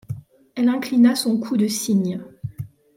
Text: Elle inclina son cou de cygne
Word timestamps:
Elle 0.55 0.69
inclina 0.69 1.15
son 1.15 1.39
cou 1.39 1.57
de 1.57 1.67
cygne 1.67 2.23